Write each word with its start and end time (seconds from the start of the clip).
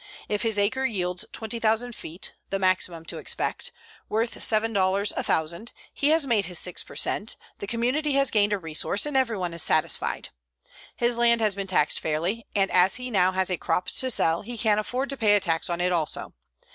If 0.27 0.41
his 0.41 0.57
acre 0.57 0.85
yields 0.85 1.25
20,000 1.31 1.93
feet 1.95 2.33
(the 2.49 2.57
maximum 2.57 3.05
to 3.05 3.19
expect), 3.19 3.71
worth 4.09 4.33
$7 4.33 5.13
a 5.15 5.23
thousand, 5.23 5.73
he 5.93 6.07
has 6.07 6.25
made 6.25 6.45
his 6.45 6.57
6 6.57 6.81
per 6.81 6.95
cent, 6.95 7.35
the 7.59 7.67
community 7.67 8.13
has 8.13 8.31
gained 8.31 8.51
a 8.51 8.57
resource, 8.57 9.05
and 9.05 9.15
everyone 9.15 9.53
is 9.53 9.61
satisfied. 9.61 10.29
His 10.95 11.17
land 11.19 11.39
has 11.39 11.53
been 11.53 11.67
taxed 11.67 11.99
fairly 11.99 12.47
and 12.55 12.71
as 12.71 12.95
he 12.95 13.11
now 13.11 13.33
has 13.33 13.51
a 13.51 13.57
crop 13.59 13.89
to 13.89 14.09
sell 14.09 14.41
he 14.41 14.57
can 14.57 14.79
afford 14.79 15.11
to 15.11 15.17
pay 15.17 15.35
a 15.35 15.39
tax 15.39 15.69
on 15.69 15.79
it 15.79 15.91
also. 15.91 16.33